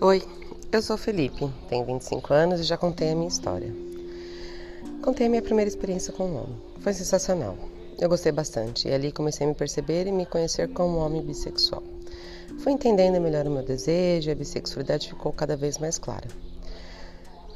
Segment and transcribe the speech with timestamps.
[0.00, 0.22] Oi,
[0.70, 3.74] eu sou Felipe, tenho 25 anos e já contei a minha história.
[5.02, 6.56] Contei a minha primeira experiência com um homem.
[6.78, 7.58] Foi sensacional.
[7.98, 11.82] Eu gostei bastante e ali comecei a me perceber e me conhecer como homem bissexual.
[12.60, 16.28] Fui entendendo melhor o meu desejo e a bissexualidade ficou cada vez mais clara.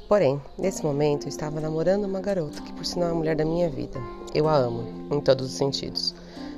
[0.08, 3.44] Porém, nesse momento eu estava namorando uma garota que, por sinal, é a mulher da
[3.44, 4.00] minha vida.
[4.34, 6.12] Eu a amo, em todos os sentidos.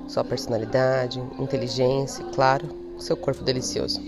[0.08, 4.00] Sua personalidade, inteligência claro, seu corpo delicioso.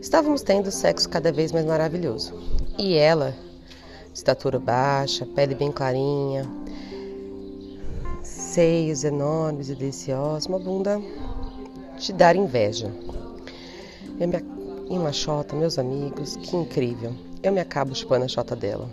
[0.00, 2.32] Estávamos tendo sexo cada vez mais maravilhoso.
[2.78, 3.34] E ela,
[4.14, 6.48] estatura baixa, pele bem clarinha,
[8.22, 11.00] seios enormes e deliciosos, uma bunda
[11.98, 12.92] de dar inveja.
[14.20, 14.58] Eu me...
[14.90, 17.12] E uma chota, meus amigos, que incrível.
[17.42, 18.88] Eu me acabo chupando a chota dela.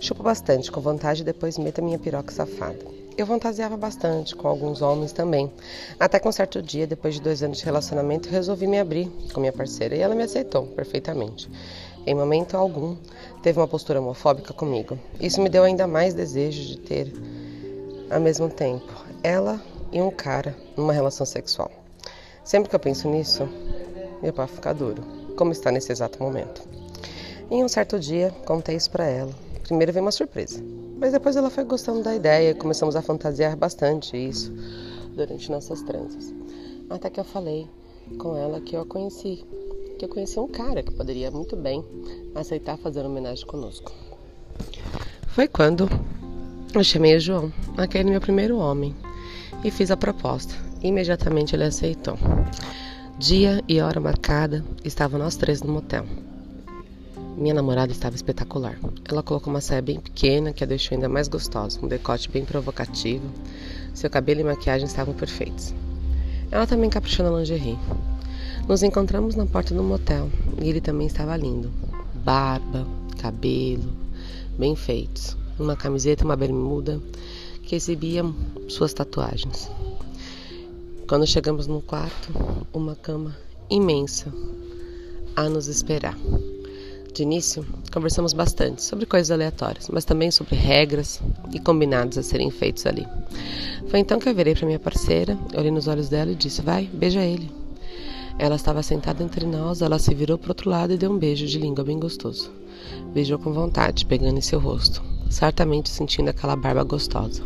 [0.00, 3.01] Chupo bastante, com vontade, e depois meto a minha piroca safada.
[3.16, 5.52] Eu fantasiava bastante com alguns homens também.
[6.00, 9.40] Até que um certo dia, depois de dois anos de relacionamento, resolvi me abrir com
[9.40, 11.50] minha parceira e ela me aceitou perfeitamente.
[12.06, 12.96] Em momento algum,
[13.42, 14.98] teve uma postura homofóbica comigo.
[15.20, 17.12] Isso me deu ainda mais desejo de ter,
[18.10, 19.60] ao mesmo tempo, ela
[19.92, 21.70] e um cara numa relação sexual.
[22.42, 23.46] Sempre que eu penso nisso,
[24.22, 25.02] meu pau fica duro,
[25.36, 26.62] como está nesse exato momento.
[27.50, 29.32] Em um certo dia, contei isso para ela.
[29.62, 30.81] Primeiro veio uma surpresa.
[31.02, 34.52] Mas depois ela foi gostando da ideia e começamos a fantasiar bastante isso
[35.16, 36.32] durante nossas tranças.
[36.88, 37.66] Até que eu falei
[38.18, 39.44] com ela que eu a conheci,
[39.98, 41.84] que eu conheci um cara que poderia muito bem
[42.36, 43.90] aceitar fazer homenagem conosco.
[45.26, 45.88] Foi quando
[46.72, 48.94] eu chamei o João, aquele meu primeiro homem,
[49.64, 50.54] e fiz a proposta.
[50.80, 52.16] Imediatamente ele aceitou.
[53.18, 56.06] Dia e hora marcada, estavam nós três no motel.
[57.36, 58.78] Minha namorada estava espetacular.
[59.08, 62.44] Ela colocou uma saia bem pequena que a deixou ainda mais gostosa, um decote bem
[62.44, 63.24] provocativo.
[63.94, 65.74] Seu cabelo e maquiagem estavam perfeitos.
[66.50, 67.78] Ela também caprichou na lingerie.
[68.68, 70.30] Nos encontramos na porta do motel
[70.60, 71.70] e ele também estava lindo.
[72.22, 72.86] Barba,
[73.18, 73.90] cabelo,
[74.58, 75.36] bem feitos.
[75.58, 77.00] Uma camiseta uma bermuda
[77.62, 78.34] que exibiam
[78.68, 79.70] suas tatuagens.
[81.08, 82.32] Quando chegamos no quarto,
[82.72, 83.36] uma cama
[83.70, 84.32] imensa
[85.34, 86.16] a nos esperar.
[87.12, 91.20] De início, conversamos bastante sobre coisas aleatórias, mas também sobre regras
[91.52, 93.06] e combinados a serem feitos ali.
[93.88, 96.88] Foi então que eu virei para minha parceira, olhei nos olhos dela e disse: Vai,
[96.90, 97.52] beija ele.
[98.38, 101.46] Ela estava sentada entre nós, ela se virou para outro lado e deu um beijo
[101.46, 102.50] de língua bem gostoso.
[103.12, 107.42] Beijou com vontade, pegando em seu rosto, certamente sentindo aquela barba gostosa.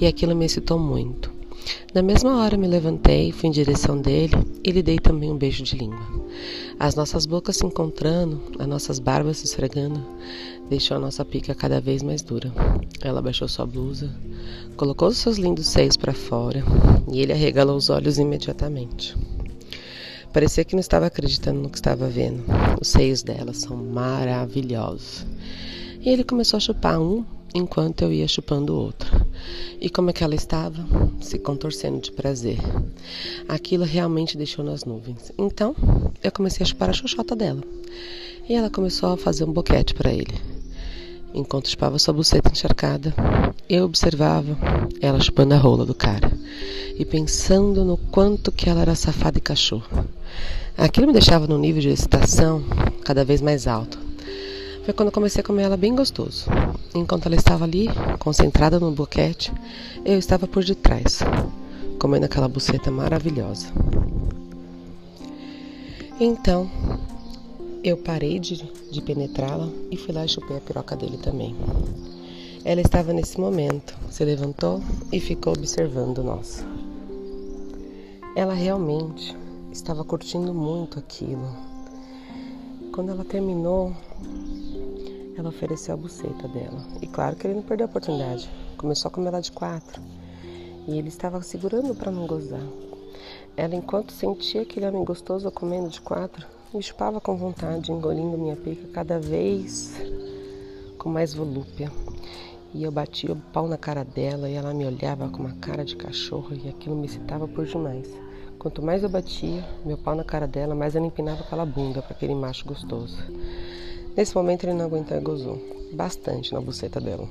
[0.00, 1.35] E aquilo me excitou muito.
[1.94, 5.62] Na mesma hora me levantei, fui em direção dele e lhe dei também um beijo
[5.62, 6.06] de língua.
[6.78, 10.04] As nossas bocas se encontrando, as nossas barbas se esfregando,
[10.68, 12.52] deixou a nossa pica cada vez mais dura.
[13.00, 14.14] Ela baixou sua blusa,
[14.76, 16.62] colocou os seus lindos seios para fora
[17.10, 19.16] e ele arregalou os olhos imediatamente.
[20.32, 22.44] Parecia que não estava acreditando no que estava vendo.
[22.78, 25.24] Os seios dela são maravilhosos.
[26.02, 29.26] E ele começou a chupar um enquanto eu ia chupando o outro.
[29.80, 30.86] E como é que ela estava?
[31.20, 32.58] Se contorcendo de prazer.
[33.48, 35.32] Aquilo realmente deixou nas nuvens.
[35.38, 35.74] Então,
[36.22, 37.62] eu comecei a chupar a xoxota dela.
[38.48, 40.34] E ela começou a fazer um boquete para ele.
[41.34, 43.14] Enquanto chupava sua buceta encharcada,
[43.68, 44.56] eu observava
[45.00, 46.32] ela chupando a rola do cara
[46.98, 50.06] e pensando no quanto que ela era safada e cachorra.
[50.78, 52.62] Aquilo me deixava num nível de excitação
[53.04, 53.98] cada vez mais alto.
[54.84, 56.46] Foi quando comecei a comer ela bem gostoso.
[56.96, 59.52] Enquanto ela estava ali, concentrada no boquete,
[60.02, 61.20] eu estava por detrás,
[62.00, 63.66] comendo aquela buceta maravilhosa.
[66.18, 66.70] Então,
[67.84, 71.54] eu parei de, de penetrá-la e fui lá e chupei a piroca dele também.
[72.64, 76.64] Ela estava nesse momento, se levantou e ficou observando nós.
[78.34, 79.36] Ela realmente
[79.70, 81.46] estava curtindo muito aquilo.
[82.90, 83.94] Quando ela terminou,
[85.36, 86.82] ela ofereceu a buceta dela.
[87.00, 88.50] E claro que ele não perdeu a oportunidade.
[88.76, 90.00] Começou a comer ela de quatro.
[90.86, 92.66] E ele estava segurando para não gozar.
[93.56, 98.56] Ela, enquanto sentia aquele homem gostoso comendo de quatro, me chupava com vontade, engolindo minha
[98.56, 99.94] pica cada vez
[100.98, 101.90] com mais volúpia.
[102.74, 105.84] E eu batia o pau na cara dela e ela me olhava com uma cara
[105.84, 108.08] de cachorro e aquilo me excitava por demais.
[108.58, 112.14] Quanto mais eu batia meu pau na cara dela, mais ela empinava aquela bunda para
[112.14, 113.16] aquele macho gostoso.
[114.16, 115.58] Nesse momento ele não aguentou e gozou
[115.92, 117.28] bastante na buceta dela.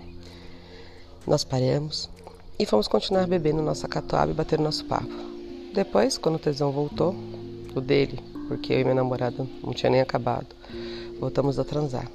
[1.26, 2.10] Nós paramos
[2.60, 5.10] e fomos continuar bebendo nossa catuaba e bater nosso papo.
[5.74, 7.16] Depois, quando o tesão voltou,
[7.76, 10.48] o dele, porque eu e minha namorada não tinha nem acabado,
[11.20, 12.10] voltamos a transar.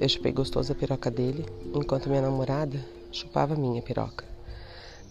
[0.00, 4.24] Eu chupei gostoso a piroca dele, enquanto minha namorada chupava minha piroca.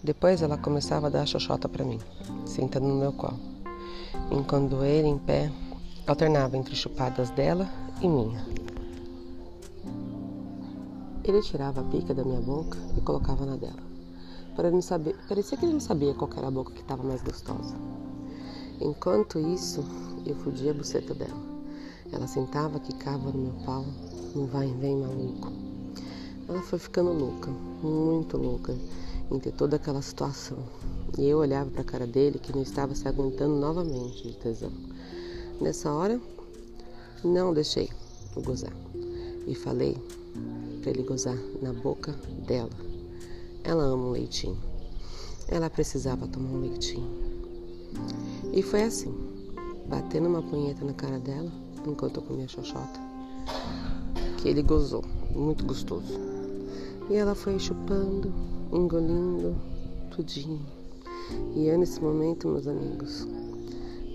[0.02, 1.98] Depois ela começava a dar xoxota para mim,
[2.44, 3.40] sentando no meu colo,
[4.30, 5.50] enquanto ele, em pé,
[6.06, 7.66] alternava entre chupadas dela
[8.02, 8.63] e minha.
[11.24, 13.82] Ele tirava a pica da minha boca e colocava na dela.
[14.82, 17.74] Saber, parecia que ele não sabia qual era a boca que estava mais gostosa.
[18.80, 19.82] Enquanto isso,
[20.26, 21.40] eu fudia a buceta dela.
[22.12, 23.84] Ela sentava, quicava no meu pau,
[24.34, 25.50] num vai e vem maluco.
[26.46, 27.50] Ela foi ficando louca,
[27.82, 28.76] muito louca,
[29.30, 30.58] em ter toda aquela situação.
[31.18, 34.72] E eu olhava para a cara dele que não estava se aguentando novamente de tesão.
[35.60, 36.20] Nessa hora,
[37.24, 37.88] não deixei
[38.36, 38.72] o gozar
[39.46, 39.96] e falei
[40.84, 42.12] para ele gozar na boca
[42.46, 42.68] dela.
[43.64, 44.58] Ela ama um leitinho.
[45.48, 47.08] Ela precisava tomar um leitinho.
[48.52, 49.14] E foi assim,
[49.88, 51.50] batendo uma punheta na cara dela
[51.86, 53.00] enquanto eu comia xoxota,
[54.36, 55.02] que ele gozou,
[55.34, 56.20] muito gostoso.
[57.08, 58.30] E ela foi chupando,
[58.70, 59.56] engolindo
[60.10, 60.60] tudinho.
[61.54, 63.26] E eu nesse momento, meus amigos,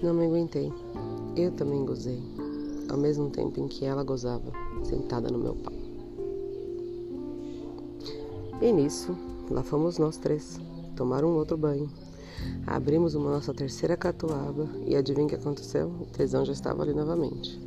[0.03, 0.71] não me aguentei.
[1.35, 2.21] Eu também gozei,
[2.89, 4.51] ao mesmo tempo em que ela gozava,
[4.83, 5.78] sentada no meu pau.
[8.61, 9.15] E nisso,
[9.49, 10.59] lá fomos nós três,
[10.95, 11.89] tomar um outro banho.
[12.67, 15.87] Abrimos uma nossa terceira catuaba e adivinha o que aconteceu?
[15.87, 17.59] O tesão já estava ali novamente.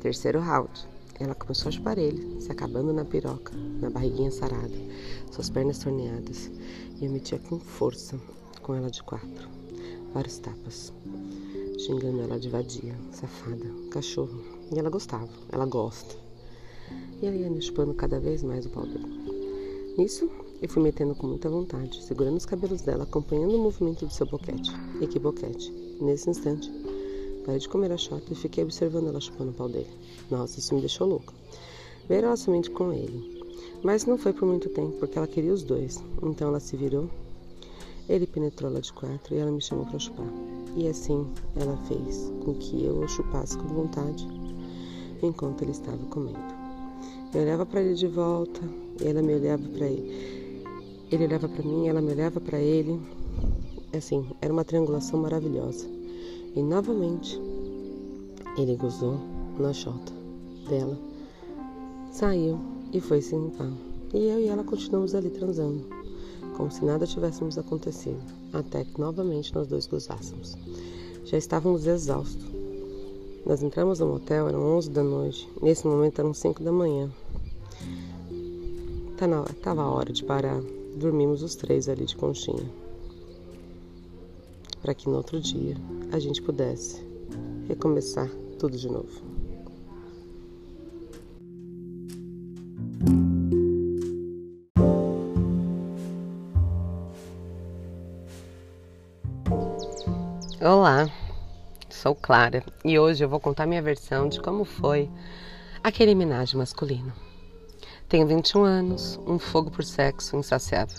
[0.00, 0.70] Terceiro round.
[1.18, 4.76] Ela começou a chupar ele, se acabando na piroca, na barriguinha sarada,
[5.30, 6.50] suas pernas torneadas.
[7.00, 8.18] E eu metia com força,
[8.62, 9.48] com ela de quatro.
[10.14, 10.92] Vários tapas
[11.78, 14.38] xingando ela de vadia, safada, cachorro.
[14.70, 16.14] E ela gostava, ela gosta.
[17.22, 19.29] E eu ia me chupando cada vez mais o pau dele.
[19.96, 20.30] Nisso,
[20.62, 24.26] eu fui metendo com muita vontade, segurando os cabelos dela, acompanhando o movimento do seu
[24.26, 24.70] boquete.
[25.00, 25.72] E que boquete!
[26.00, 26.70] Nesse instante,
[27.44, 29.90] parei de comer a chota e fiquei observando ela chupando o pau dele.
[30.30, 31.34] Nossa, isso me deixou louca.
[32.08, 33.40] Ver ela somente com ele.
[33.82, 36.02] Mas não foi por muito tempo, porque ela queria os dois.
[36.22, 37.08] Então ela se virou
[38.10, 40.26] ele penetrou ela de quatro e ela me chamou para chupar.
[40.76, 44.26] E assim ela fez com que eu o chupasse com vontade
[45.22, 46.59] enquanto ele estava comendo.
[47.32, 48.60] Eu olhava para ele de volta,
[49.00, 50.62] e ela me olhava para ele.
[51.10, 53.00] Ele olhava para mim, ela me olhava para ele.
[53.96, 55.86] Assim, era uma triangulação maravilhosa.
[56.54, 57.40] E novamente
[58.58, 59.18] ele gozou
[59.58, 60.12] na chota
[60.68, 60.98] dela,
[62.10, 62.58] saiu
[62.92, 63.72] e foi se limpar.
[64.12, 66.00] E eu e ela continuamos ali transando
[66.60, 68.20] como se nada tivéssemos acontecido,
[68.52, 70.58] até que novamente nós dois gozássemos.
[71.24, 72.59] Já estávamos exaustos.
[73.44, 75.48] Nós entramos no motel, eram 11 da noite.
[75.60, 77.10] Nesse momento eram 5 da manhã.
[79.62, 80.60] Tá a hora de parar.
[80.96, 82.70] Dormimos os três ali de conchinha.
[84.80, 85.76] Para que no outro dia
[86.10, 87.04] a gente pudesse
[87.68, 89.30] recomeçar tudo de novo.
[100.62, 101.10] Olá,
[102.00, 105.10] sou Clara e hoje eu vou contar minha versão de como foi
[105.84, 107.12] aquele homenagem masculino.
[108.08, 110.96] Tenho 21 anos, um fogo por sexo insaciável.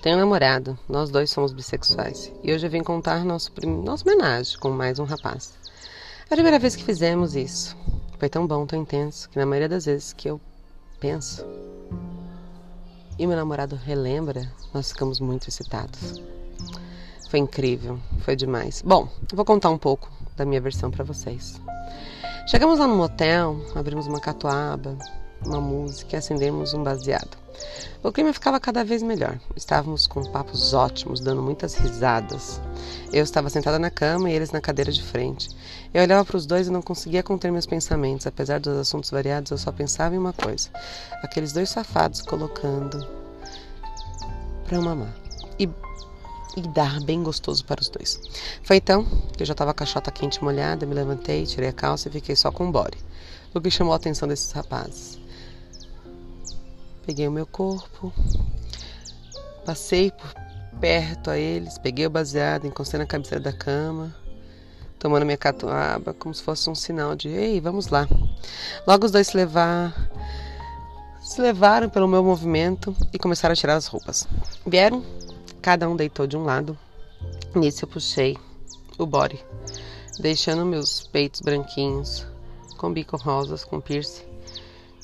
[0.00, 3.52] Tenho um namorado, nós dois somos bissexuais e hoje eu vim contar nosso,
[3.84, 5.52] nosso homenagem com mais um rapaz.
[6.30, 7.76] É a primeira vez que fizemos isso
[8.18, 10.40] foi tão bom, tão intenso, que na maioria das vezes que eu
[10.98, 11.44] penso
[13.18, 16.22] e meu namorado relembra, nós ficamos muito excitados.
[17.28, 18.80] Foi incrível, foi demais.
[18.82, 21.60] Bom, vou contar um pouco da minha versão para vocês.
[22.46, 24.96] Chegamos lá no motel, abrimos uma catuaba,
[25.44, 27.36] uma música e acendemos um baseado.
[28.02, 29.38] O clima ficava cada vez melhor.
[29.54, 32.60] Estávamos com papos ótimos, dando muitas risadas.
[33.12, 35.48] Eu estava sentada na cama e eles na cadeira de frente.
[35.94, 38.26] Eu olhava para os dois e não conseguia conter meus pensamentos.
[38.26, 40.68] Apesar dos assuntos variados, eu só pensava em uma coisa:
[41.22, 43.06] aqueles dois safados colocando
[44.66, 45.14] para mamar.
[45.58, 45.68] E
[46.56, 48.20] e dar bem gostoso para os dois.
[48.62, 49.04] Foi então
[49.36, 52.12] que eu já estava com a chota quente molhada, me levantei, tirei a calça e
[52.12, 52.98] fiquei só com o body.
[53.54, 55.20] O que chamou a atenção desses rapazes.
[57.04, 58.12] Peguei o meu corpo,
[59.64, 60.32] passei por
[60.80, 64.14] perto a eles, peguei o baseado, encostei na cabeceira da cama,
[64.98, 68.08] tomando minha catuaba como se fosse um sinal de ei, vamos lá.
[68.86, 69.94] Logo os dois se levar
[71.22, 74.26] se levaram pelo meu movimento e começaram a tirar as roupas.
[74.66, 75.02] Vieram
[75.62, 76.76] Cada um deitou de um lado.
[77.54, 78.36] Nisso eu puxei
[78.98, 79.40] o body,
[80.18, 82.26] deixando meus peitos branquinhos,
[82.76, 84.24] com bico rosas, com piercing,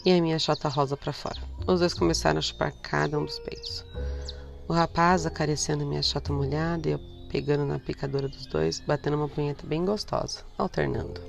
[0.05, 1.41] e a minha chota rosa para fora.
[1.65, 3.85] Os dois começaram a chupar cada um dos peitos.
[4.67, 7.01] O rapaz acariciando minha chota molhada e eu
[7.31, 11.21] pegando na picadora dos dois, batendo uma punheta bem gostosa, alternando.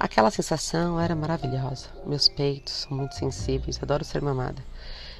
[0.00, 1.86] Aquela sensação era maravilhosa.
[2.04, 4.62] Meus peitos são muito sensíveis, adoro ser mamada.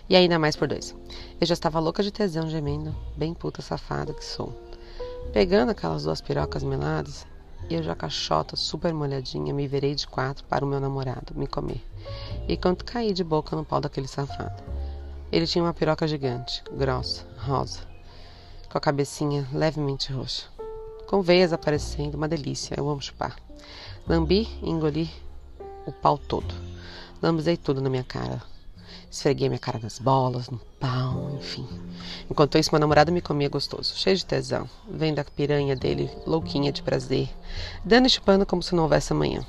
[0.09, 0.95] E ainda mais por dois.
[1.41, 4.55] Eu já estava louca de tesão gemendo, bem puta safada que sou.
[5.33, 7.27] Pegando aquelas duas pirocas meladas,
[7.69, 11.85] eu já caixota, super molhadinha, me virei de quatro para o meu namorado me comer.
[12.47, 14.63] E quando caí de boca no pau daquele safado.
[15.33, 17.81] Ele tinha uma piroca gigante, grossa, rosa,
[18.71, 20.47] com a cabecinha levemente roxa.
[21.09, 23.37] Com veias aparecendo, uma delícia, eu amo chupar.
[24.09, 25.11] Lambi e engoli
[25.85, 26.55] o pau todo.
[27.21, 28.41] Lambuzei tudo na minha cara.
[29.11, 31.67] Esfreguei minha cara nas bolas, no pau, enfim.
[32.31, 36.73] Enquanto isso, meu namorado me comia gostoso, cheio de tesão, vendo a piranha dele louquinha
[36.73, 37.29] de prazer,
[37.85, 39.45] dando e chupando como se não houvesse amanhã.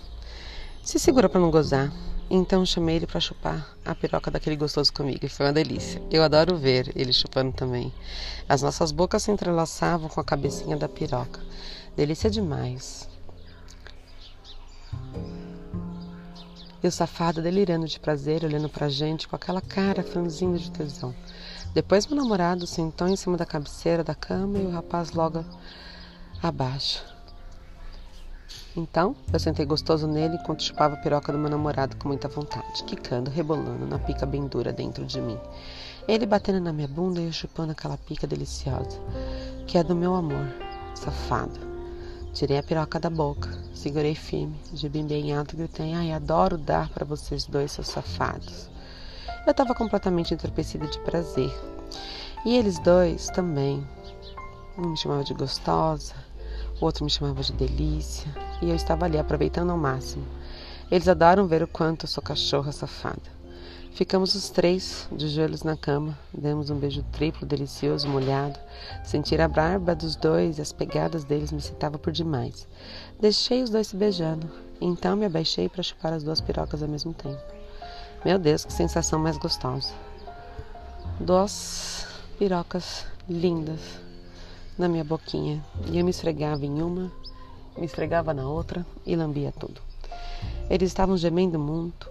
[0.83, 1.91] Se segura para não gozar.
[2.29, 6.01] Então chamei ele para chupar a piroca daquele gostoso comigo e foi uma delícia.
[6.11, 7.93] Eu adoro ver ele chupando também.
[8.49, 11.39] As nossas bocas se entrelaçavam com a cabecinha da piroca.
[11.95, 13.07] Delícia demais.
[16.83, 21.13] E o safado delirando de prazer, olhando pra gente com aquela cara franzindo de tesão.
[21.73, 25.43] Depois meu namorado sentou em cima da cabeceira da cama e o rapaz logo
[26.41, 27.03] abaixo.
[28.75, 32.83] Então, eu sentei gostoso nele enquanto chupava a piroca do meu namorado com muita vontade,
[32.83, 35.39] quicando, rebolando na pica bem dura dentro de mim.
[36.07, 38.99] Ele batendo na minha bunda e eu chupando aquela pica deliciosa,
[39.65, 40.47] que é do meu amor,
[40.93, 41.76] safado.
[42.37, 46.87] Tirei a piroca da boca, segurei firme, gibi bem alto e gritei: Ai, adoro dar
[46.89, 48.69] para vocês dois, seus safados.
[49.43, 51.51] Eu estava completamente entorpecida de prazer.
[52.45, 53.83] E eles dois também.
[54.77, 56.13] Um me chamava de gostosa,
[56.79, 60.23] o outro me chamava de delícia, e eu estava ali aproveitando ao máximo.
[60.91, 63.36] Eles adoram ver o quanto eu sou cachorra safada.
[63.91, 68.59] Ficamos os três de joelhos na cama, demos um beijo triplo, delicioso, molhado.
[69.03, 72.67] Sentir a barba dos dois e as pegadas deles me excitava por demais.
[73.19, 77.13] Deixei os dois se beijando, então me abaixei para chupar as duas pirocas ao mesmo
[77.13, 77.41] tempo.
[78.23, 79.93] Meu Deus, que sensação mais gostosa!
[81.19, 82.05] Duas
[82.37, 83.79] pirocas lindas
[84.77, 87.11] na minha boquinha, e eu me esfregava em uma,
[87.75, 89.81] me esfregava na outra e lambia tudo.
[90.69, 92.09] Eles estavam gemendo muito,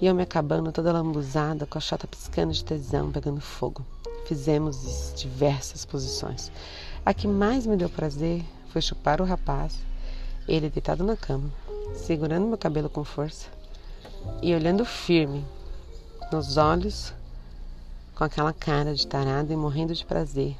[0.00, 3.84] e eu me acabando toda lambuzada, com a chata piscando de tesão, pegando fogo.
[4.24, 6.50] Fizemos diversas posições.
[7.04, 9.78] A que mais me deu prazer foi chupar o rapaz,
[10.48, 11.50] ele deitado na cama,
[11.94, 13.48] segurando meu cabelo com força
[14.42, 15.44] e olhando firme
[16.32, 17.12] nos olhos,
[18.14, 20.56] com aquela cara de tarado e morrendo de prazer,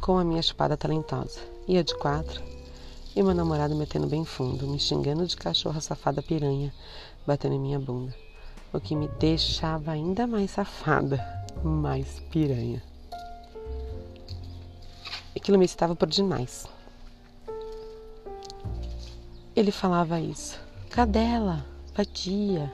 [0.00, 1.40] com a minha chupada talentosa.
[1.66, 2.40] Ia de quatro,
[3.14, 6.72] e meu namorado metendo bem fundo, me xingando de cachorra safada piranha,
[7.26, 8.25] batendo em minha bunda
[8.72, 11.24] o que me deixava ainda mais safada,
[11.62, 12.82] mais piranha.
[15.34, 16.66] Aquilo me excitava por demais.
[19.54, 20.58] Ele falava isso.
[20.90, 22.72] Cadela, vadia,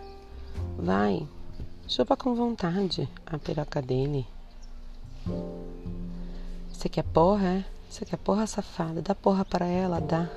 [0.77, 1.27] vai,
[1.87, 4.27] chupa com vontade a piroca dele.
[6.73, 7.65] Você quer porra, é?
[7.89, 9.03] Você quer porra safada?
[9.03, 10.29] Dá porra para ela, dá.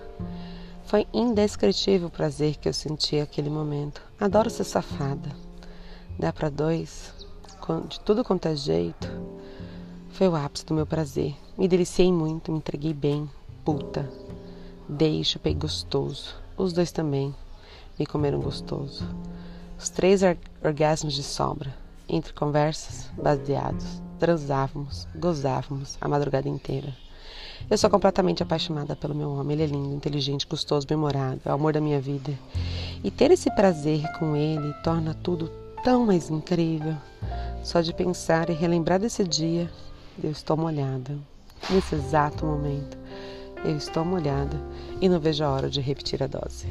[0.86, 4.02] Foi indescritível o prazer que eu senti naquele momento.
[4.20, 5.45] Adoro ser safada.
[6.18, 7.14] Dá para dois,
[7.90, 9.08] de tudo quanto é jeito.
[10.12, 11.36] Foi o ápice do meu prazer.
[11.58, 13.30] Me deliciei muito, me entreguei bem,
[13.66, 14.10] puta.
[14.88, 16.34] Dei chupei gostoso.
[16.56, 17.36] Os dois também
[18.00, 19.06] me comeram gostoso.
[19.78, 20.22] Os três
[20.64, 21.76] orgasmos de sobra.
[22.08, 26.96] Entre conversas, baseados, transávamos, gozávamos a madrugada inteira.
[27.70, 29.56] Eu sou completamente apaixonada pelo meu homem.
[29.56, 32.32] Ele é lindo, inteligente, gostoso, memorável, é o amor da minha vida.
[33.04, 36.96] E ter esse prazer com ele torna tudo tão mais incrível.
[37.64, 39.70] Só de pensar e relembrar desse dia,
[40.24, 41.16] eu estou molhada.
[41.70, 42.98] Nesse exato momento,
[43.64, 44.60] eu estou molhada
[45.00, 46.68] e não vejo a hora de repetir a dose.